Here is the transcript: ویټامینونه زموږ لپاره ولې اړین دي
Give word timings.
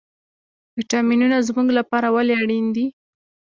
ویټامینونه 0.77 1.37
زموږ 1.47 1.67
لپاره 1.79 2.07
ولې 2.15 2.33
اړین 2.43 2.65
دي 2.75 2.85